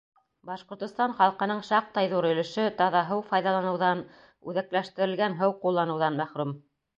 [0.49, 4.03] Башҡортостан халҡының шаҡтай ҙур өлөшө таҙа һыу файҙаланыуҙан,
[4.53, 6.57] үҙәкләштерелгән һыу ҡулланыуҙан мәхрүм.